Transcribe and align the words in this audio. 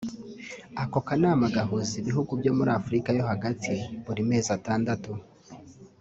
Ako 0.83 0.99
kanama 1.07 1.45
gahuza 1.55 1.93
ibihugu 2.01 2.31
byo 2.39 2.51
muri 2.57 2.71
Afurika 2.79 3.09
yo 3.17 3.23
Hagati 3.31 3.73
buri 4.05 4.21
mezi 4.29 4.49
atandatu 4.57 5.11